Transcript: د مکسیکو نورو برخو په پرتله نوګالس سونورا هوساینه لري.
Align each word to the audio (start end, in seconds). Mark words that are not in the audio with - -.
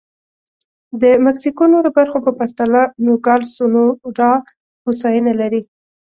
د 1.01 1.03
مکسیکو 1.25 1.63
نورو 1.73 1.89
برخو 1.97 2.17
په 2.25 2.31
پرتله 2.39 2.81
نوګالس 3.05 3.49
سونورا 3.57 4.31
هوساینه 4.85 5.31
لري. 5.41 5.61